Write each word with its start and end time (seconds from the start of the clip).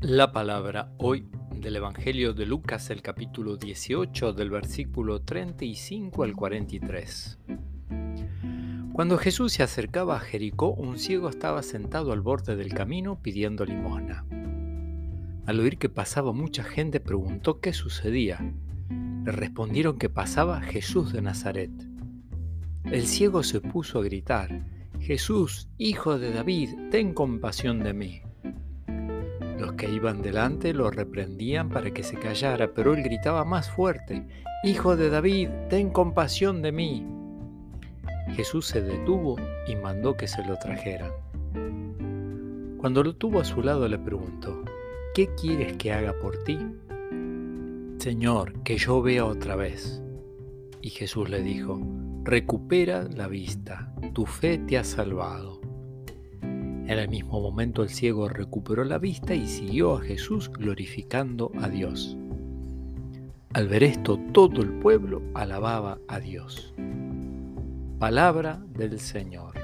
La 0.00 0.30
palabra 0.30 0.92
hoy 0.98 1.26
del 1.50 1.74
Evangelio 1.74 2.32
de 2.32 2.46
Lucas, 2.46 2.88
el 2.90 3.02
capítulo 3.02 3.56
18, 3.56 4.32
del 4.32 4.48
versículo 4.48 5.22
35 5.22 6.22
al 6.22 6.36
43. 6.36 7.38
Cuando 8.92 9.18
Jesús 9.18 9.54
se 9.54 9.64
acercaba 9.64 10.16
a 10.16 10.20
Jericó, 10.20 10.70
un 10.70 11.00
ciego 11.00 11.28
estaba 11.28 11.64
sentado 11.64 12.12
al 12.12 12.20
borde 12.20 12.54
del 12.54 12.72
camino 12.72 13.20
pidiendo 13.20 13.64
limosna. 13.64 14.24
Al 15.46 15.58
oír 15.58 15.78
que 15.78 15.88
pasaba 15.88 16.32
mucha 16.32 16.62
gente, 16.62 17.00
preguntó 17.00 17.58
qué 17.58 17.72
sucedía. 17.72 18.38
Le 19.24 19.32
respondieron 19.32 19.98
que 19.98 20.08
pasaba 20.08 20.60
Jesús 20.60 21.12
de 21.12 21.22
Nazaret. 21.22 21.72
El 22.84 23.08
ciego 23.08 23.42
se 23.42 23.60
puso 23.60 23.98
a 23.98 24.04
gritar, 24.04 24.64
Jesús, 25.00 25.68
hijo 25.76 26.20
de 26.20 26.30
David, 26.30 26.70
ten 26.92 27.14
compasión 27.14 27.80
de 27.80 27.94
mí. 27.94 28.22
Los 29.58 29.72
que 29.72 29.90
iban 29.90 30.22
delante 30.22 30.72
lo 30.72 30.90
reprendían 30.90 31.68
para 31.68 31.90
que 31.90 32.02
se 32.02 32.16
callara, 32.16 32.72
pero 32.74 32.94
él 32.94 33.02
gritaba 33.02 33.44
más 33.44 33.70
fuerte, 33.70 34.24
Hijo 34.64 34.96
de 34.96 35.08
David, 35.08 35.50
ten 35.68 35.90
compasión 35.90 36.62
de 36.62 36.72
mí. 36.72 37.06
Jesús 38.34 38.66
se 38.66 38.82
detuvo 38.82 39.36
y 39.68 39.76
mandó 39.76 40.16
que 40.16 40.26
se 40.26 40.44
lo 40.44 40.56
trajeran. 40.58 41.12
Cuando 42.78 43.04
lo 43.04 43.14
tuvo 43.14 43.40
a 43.40 43.44
su 43.44 43.62
lado 43.62 43.86
le 43.86 43.98
preguntó, 43.98 44.64
¿qué 45.14 45.28
quieres 45.40 45.76
que 45.76 45.92
haga 45.92 46.12
por 46.20 46.42
ti? 46.42 46.58
Señor, 47.98 48.62
que 48.64 48.78
yo 48.78 49.00
vea 49.00 49.24
otra 49.24 49.54
vez. 49.54 50.02
Y 50.82 50.90
Jesús 50.90 51.28
le 51.28 51.40
dijo, 51.42 51.80
recupera 52.24 53.04
la 53.04 53.28
vista, 53.28 53.94
tu 54.12 54.26
fe 54.26 54.58
te 54.58 54.78
ha 54.78 54.84
salvado. 54.84 55.57
En 56.88 56.98
el 56.98 57.10
mismo 57.10 57.38
momento 57.42 57.82
el 57.82 57.90
ciego 57.90 58.30
recuperó 58.30 58.82
la 58.82 58.96
vista 58.96 59.34
y 59.34 59.46
siguió 59.46 59.98
a 59.98 60.00
Jesús 60.00 60.50
glorificando 60.50 61.52
a 61.60 61.68
Dios. 61.68 62.16
Al 63.52 63.68
ver 63.68 63.82
esto 63.82 64.18
todo 64.32 64.62
el 64.62 64.70
pueblo 64.70 65.20
alababa 65.34 65.98
a 66.08 66.18
Dios. 66.18 66.72
Palabra 67.98 68.62
del 68.70 69.00
Señor. 69.00 69.57